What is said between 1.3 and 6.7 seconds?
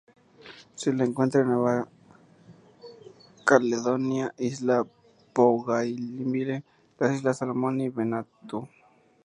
en Nueva Caledonia, isla Bougainville,